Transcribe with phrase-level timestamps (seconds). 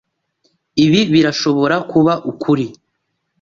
[0.85, 2.65] Ibi birashobora kuba ukuri.